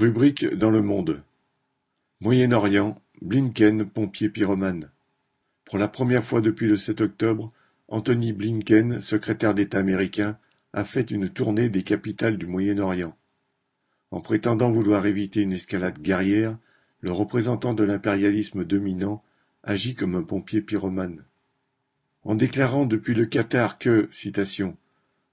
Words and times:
Rubrique 0.00 0.46
dans 0.54 0.70
le 0.70 0.80
monde. 0.80 1.22
Moyen-Orient, 2.22 2.94
Blinken, 3.20 3.84
pompier 3.84 4.30
pyromane. 4.30 4.88
Pour 5.66 5.76
la 5.76 5.88
première 5.88 6.24
fois 6.24 6.40
depuis 6.40 6.68
le 6.68 6.78
7 6.78 7.02
octobre, 7.02 7.52
Anthony 7.88 8.32
Blinken, 8.32 9.02
secrétaire 9.02 9.54
d'État 9.54 9.78
américain, 9.78 10.38
a 10.72 10.86
fait 10.86 11.10
une 11.10 11.28
tournée 11.28 11.68
des 11.68 11.82
capitales 11.82 12.38
du 12.38 12.46
Moyen-Orient. 12.46 13.14
En 14.10 14.22
prétendant 14.22 14.70
vouloir 14.70 15.04
éviter 15.04 15.42
une 15.42 15.52
escalade 15.52 16.00
guerrière, 16.00 16.56
le 17.02 17.12
représentant 17.12 17.74
de 17.74 17.84
l'impérialisme 17.84 18.64
dominant 18.64 19.22
agit 19.64 19.96
comme 19.96 20.14
un 20.14 20.22
pompier 20.22 20.62
pyromane. 20.62 21.24
En 22.24 22.36
déclarant 22.36 22.86
depuis 22.86 23.12
le 23.12 23.26
Qatar 23.26 23.76
que, 23.76 24.08
citation, 24.12 24.78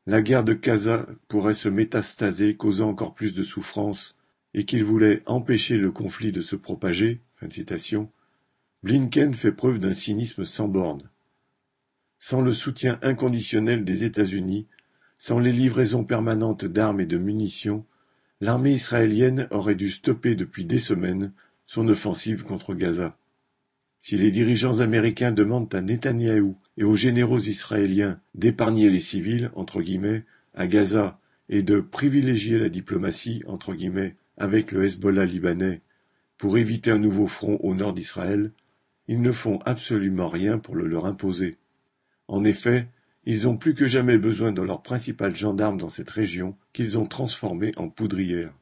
la 0.08 0.22
guerre 0.22 0.44
de 0.44 0.52
Gaza 0.52 1.06
pourrait 1.30 1.54
se 1.54 1.70
métastaser, 1.70 2.58
causant 2.58 2.90
encore 2.90 3.16
plus 3.16 3.34
de 3.34 3.44
souffrance, 3.44 4.17
et 4.58 4.66
qu'il 4.66 4.84
voulait 4.84 5.22
empêcher 5.28 5.78
le 5.78 5.92
conflit 5.92 6.32
de 6.32 6.42
se 6.42 6.56
propager, 6.56 7.22
Blinken 8.82 9.36
fait 9.36 9.52
preuve 9.52 9.78
d'un 9.78 9.94
cynisme 9.94 10.46
sans 10.46 10.68
bornes. 10.68 11.12
Sans 12.18 12.42
le 12.42 12.52
soutien 12.52 12.98
inconditionnel 13.04 13.86
des 13.86 14.04
États-Unis, 14.04 14.66
sans 15.20 15.38
les 15.38 15.52
livraisons 15.52 16.04
permanentes 16.04 16.66
d'armes 16.66 17.02
et 17.02 17.06
de 17.06 17.20
munitions, 17.20 17.86
l'armée 18.42 18.74
israélienne 18.74 19.48
aurait 19.52 19.76
dû 19.76 19.92
stopper 19.92 20.34
depuis 20.34 20.66
des 20.66 20.80
semaines 20.80 21.34
son 21.68 21.88
offensive 21.88 22.42
contre 22.42 22.74
Gaza. 22.74 23.16
Si 24.00 24.18
les 24.18 24.32
dirigeants 24.32 24.80
américains 24.80 25.32
demandent 25.32 25.74
à 25.76 25.82
Netanyahou 25.82 26.58
et 26.78 26.84
aux 26.84 26.96
généraux 26.96 27.38
israéliens 27.38 28.20
d'épargner 28.34 28.90
les 28.90 29.02
civils 29.02 29.52
entre 29.54 29.84
guillemets 29.84 30.26
à 30.56 30.66
Gaza 30.66 31.20
et 31.50 31.64
de 31.64 31.80
privilégier 31.80 32.58
la 32.60 32.70
diplomatie 32.70 33.44
entre 33.48 33.74
guillemets 33.74 34.16
avec 34.38 34.72
le 34.72 34.86
Hezbollah 34.86 35.26
libanais 35.26 35.82
pour 36.38 36.58
éviter 36.58 36.92
un 36.92 37.00
nouveau 37.00 37.28
front 37.28 37.58
au 37.62 37.74
nord 37.74 37.94
d'Israël, 37.94 38.52
ils 39.08 39.22
ne 39.22 39.32
font 39.32 39.60
absolument 39.66 40.28
rien 40.28 40.60
pour 40.60 40.76
le 40.76 40.86
leur 40.86 41.06
imposer. 41.06 41.58
En 42.28 42.44
effet, 42.44 42.88
ils 43.24 43.48
ont 43.48 43.58
plus 43.58 43.74
que 43.74 43.88
jamais 43.88 44.18
besoin 44.18 44.52
de 44.52 44.62
leur 44.62 44.82
principal 44.84 45.36
gendarme 45.36 45.78
dans 45.78 45.90
cette 45.90 46.10
région 46.10 46.56
qu'ils 46.74 46.98
ont 46.98 47.06
transformé 47.06 47.72
en 47.78 47.90
poudrière. 47.90 48.54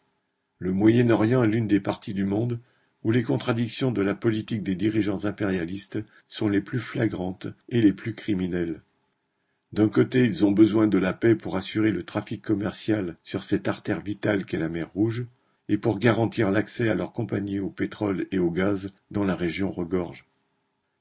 Le 0.60 0.72
Moyen-Orient 0.72 1.44
est 1.44 1.48
l'une 1.48 1.68
des 1.68 1.80
parties 1.80 2.14
du 2.14 2.26
monde 2.26 2.60
où 3.04 3.12
les 3.12 3.24
contradictions 3.24 3.92
de 3.92 4.02
la 4.02 4.16
politique 4.16 4.64
des 4.64 4.74
dirigeants 4.74 5.26
impérialistes 5.26 6.00
sont 6.28 6.48
les 6.48 6.62
plus 6.62 6.80
flagrantes 6.80 7.48
et 7.70 7.82
les 7.82 7.94
plus 7.94 8.16
criminelles. 8.16 8.82
D'un 9.76 9.90
côté, 9.90 10.24
ils 10.24 10.46
ont 10.46 10.54
besoin 10.54 10.88
de 10.88 10.98
la 10.98 11.12
paix 11.12 11.36
pour 11.36 11.58
assurer 11.58 11.92
le 11.92 12.04
trafic 12.04 12.42
commercial 12.42 13.18
sur 13.24 13.44
cette 13.44 13.68
artère 13.68 14.00
vitale 14.00 14.46
qu'est 14.46 14.58
la 14.58 14.70
mer 14.70 14.90
Rouge, 14.94 15.26
et 15.68 15.78
pour 15.78 16.00
garantir 16.00 16.50
l'accès 16.50 16.88
à 16.88 16.96
leurs 16.96 17.12
compagnies 17.12 17.60
au 17.60 17.70
pétrole 17.70 18.26
et 18.32 18.40
au 18.40 18.52
gaz 18.52 18.94
dont 19.12 19.26
la 19.26 19.36
région 19.36 19.70
regorge. 19.74 20.28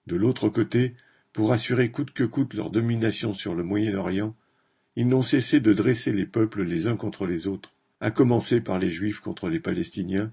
De 0.08 0.17
l'autre 0.17 0.48
côté, 0.48 0.95
pour 1.33 1.52
assurer 1.52 1.92
coûte 1.92 2.11
que 2.11 2.25
coûte 2.25 2.55
leur 2.55 2.70
domination 2.70 3.33
sur 3.33 3.55
le 3.55 3.62
Moyen-Orient, 3.62 4.34
ils 4.97 5.06
n'ont 5.06 5.22
cessé 5.22 5.61
de 5.61 5.72
dresser 5.72 6.12
les 6.12 6.27
peuples 6.27 6.64
les 6.64 6.89
uns 6.89 6.97
contre 6.97 7.27
les 7.27 7.47
autres, 7.47 7.75
à 8.00 8.11
commencer 8.11 8.61
par 8.61 8.80
les 8.80 8.91
Juifs 8.91 9.20
contre 9.20 9.48
les 9.48 9.61
Palestiniens, 9.61 10.33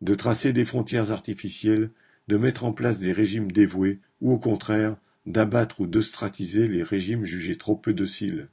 de 0.00 0.16
tracer 0.16 0.52
des 0.52 0.64
frontières 0.64 1.12
artificielles, 1.12 1.90
de 2.26 2.38
mettre 2.38 2.64
en 2.64 2.72
place 2.72 2.98
des 2.98 3.12
régimes 3.12 3.52
dévoués, 3.52 4.00
ou 4.20 4.32
au 4.32 4.38
contraire, 4.38 4.96
d'abattre 5.28 5.80
ou 5.80 5.86
d'ostratiser 5.86 6.68
les 6.68 6.82
régimes 6.82 7.24
jugés 7.24 7.56
trop 7.56 7.76
peu 7.76 7.92
dociles. 7.92 8.48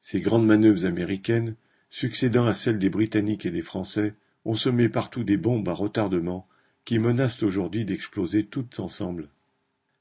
Ces 0.00 0.20
grandes 0.20 0.46
manœuvres 0.46 0.86
américaines, 0.86 1.54
succédant 1.90 2.46
à 2.46 2.54
celles 2.54 2.78
des 2.78 2.88
Britanniques 2.88 3.46
et 3.46 3.50
des 3.50 3.62
Français, 3.62 4.14
ont 4.44 4.56
semé 4.56 4.88
partout 4.88 5.24
des 5.24 5.36
bombes 5.36 5.68
à 5.68 5.74
retardement 5.74 6.48
qui 6.84 6.98
menacent 6.98 7.42
aujourd'hui 7.42 7.84
d'exploser 7.84 8.44
toutes 8.44 8.80
ensemble. 8.80 9.28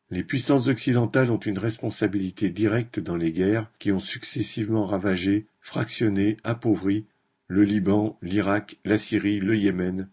Les 0.09 0.23
puissances 0.23 0.67
occidentales 0.67 1.29
ont 1.29 1.37
une 1.37 1.59
responsabilité 1.59 2.49
directe 2.49 2.99
dans 2.99 3.17
les 3.17 3.31
guerres 3.31 3.69
qui 3.77 3.91
ont 3.91 3.99
successivement 3.99 4.85
ravagé, 4.85 5.45
fractionné, 5.59 6.37
appauvri 6.43 7.05
le 7.47 7.63
Liban, 7.63 8.17
l'Irak, 8.21 8.77
la 8.85 8.99
Syrie, 8.99 9.39
le 9.39 9.57
Yémen, 9.57 10.07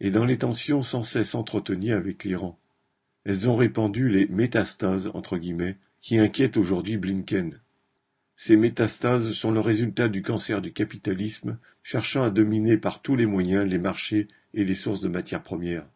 et 0.00 0.10
dans 0.10 0.26
les 0.26 0.38
tensions 0.38 0.82
sans 0.82 1.02
cesse 1.02 1.34
entretenues 1.34 1.92
avec 1.92 2.22
l'Iran. 2.22 2.58
Elles 3.24 3.48
ont 3.48 3.56
répandu 3.56 4.08
les 4.08 4.26
métastases 4.26 5.10
qui 6.00 6.18
inquiètent 6.18 6.56
aujourd'hui 6.56 6.96
Blinken. 6.96 7.60
Ces 8.34 8.56
métastases 8.56 9.32
sont 9.32 9.52
le 9.52 9.60
résultat 9.60 10.08
du 10.08 10.22
cancer 10.22 10.60
du 10.60 10.72
capitalisme 10.72 11.58
cherchant 11.84 12.24
à 12.24 12.30
dominer 12.30 12.76
par 12.76 13.00
tous 13.00 13.14
les 13.14 13.26
moyens 13.26 13.64
les 13.64 13.78
marchés 13.78 14.26
et 14.54 14.64
les 14.64 14.74
sources 14.74 15.00
de 15.00 15.08
matières 15.08 15.42
premières. 15.42 15.86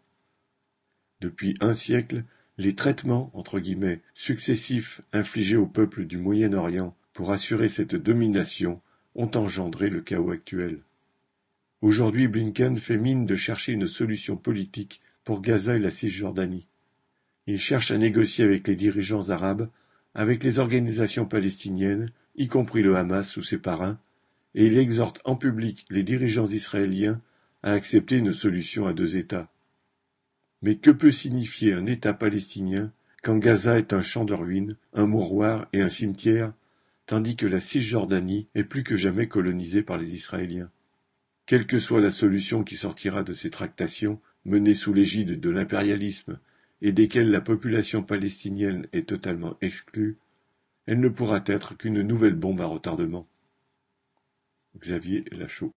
Depuis 1.20 1.56
un 1.60 1.74
siècle, 1.74 2.22
les 2.58 2.74
traitements 2.74 3.32
successifs 4.14 5.00
infligés 5.12 5.56
au 5.56 5.66
peuple 5.66 6.04
du 6.04 6.18
Moyen-Orient 6.18 6.96
pour 7.12 7.32
assurer 7.32 7.68
cette 7.68 7.96
domination 7.96 8.80
ont 9.14 9.30
engendré 9.34 9.90
le 9.90 10.00
chaos 10.00 10.30
actuel. 10.30 10.82
Aujourd'hui 11.80 12.28
Blinken 12.28 12.76
fait 12.76 12.98
mine 12.98 13.26
de 13.26 13.36
chercher 13.36 13.72
une 13.72 13.88
solution 13.88 14.36
politique 14.36 15.00
pour 15.24 15.40
Gaza 15.40 15.76
et 15.76 15.80
la 15.80 15.90
Cisjordanie. 15.90 16.66
Il 17.46 17.60
cherche 17.60 17.90
à 17.90 17.98
négocier 17.98 18.44
avec 18.44 18.66
les 18.66 18.76
dirigeants 18.76 19.30
arabes, 19.30 19.68
avec 20.14 20.42
les 20.42 20.58
organisations 20.58 21.26
palestiniennes, 21.26 22.10
y 22.36 22.48
compris 22.48 22.82
le 22.82 22.96
Hamas 22.96 23.28
sous 23.28 23.42
ses 23.42 23.58
parrains, 23.58 24.00
et 24.54 24.66
il 24.66 24.78
exhorte 24.78 25.20
en 25.24 25.36
public 25.36 25.84
les 25.90 26.02
dirigeants 26.02 26.46
israéliens 26.46 27.20
à 27.62 27.72
accepter 27.72 28.16
une 28.16 28.32
solution 28.32 28.86
à 28.86 28.92
deux 28.92 29.16
États. 29.16 29.50
Mais 30.62 30.76
que 30.76 30.90
peut 30.90 31.10
signifier 31.10 31.72
un 31.74 31.86
État 31.86 32.14
palestinien 32.14 32.92
quand 33.22 33.38
Gaza 33.38 33.78
est 33.78 33.92
un 33.92 34.02
champ 34.02 34.24
de 34.24 34.34
ruines, 34.34 34.76
un 34.94 35.06
mouroir 35.06 35.68
et 35.72 35.82
un 35.82 35.88
cimetière, 35.88 36.52
tandis 37.06 37.36
que 37.36 37.46
la 37.46 37.60
Cisjordanie 37.60 38.48
est 38.54 38.64
plus 38.64 38.82
que 38.82 38.96
jamais 38.96 39.28
colonisée 39.28 39.82
par 39.82 39.98
les 39.98 40.14
Israéliens? 40.14 40.70
Quelle 41.44 41.66
que 41.66 41.78
soit 41.78 42.00
la 42.00 42.10
solution 42.10 42.64
qui 42.64 42.76
sortira 42.76 43.22
de 43.22 43.32
ces 43.32 43.50
tractations 43.50 44.20
menées 44.44 44.74
sous 44.74 44.92
l'égide 44.92 45.38
de 45.38 45.50
l'impérialisme 45.50 46.38
et 46.82 46.92
desquelles 46.92 47.30
la 47.30 47.40
population 47.40 48.02
palestinienne 48.02 48.86
est 48.92 49.08
totalement 49.08 49.56
exclue, 49.60 50.18
elle 50.86 51.00
ne 51.00 51.08
pourra 51.08 51.42
être 51.46 51.76
qu'une 51.76 52.02
nouvelle 52.02 52.34
bombe 52.34 52.60
à 52.60 52.66
retardement. 52.66 53.26
Xavier 54.78 55.24
Lachaud 55.32 55.74